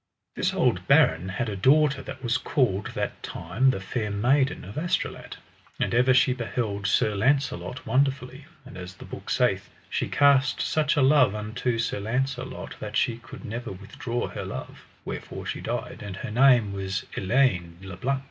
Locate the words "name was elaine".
16.31-17.77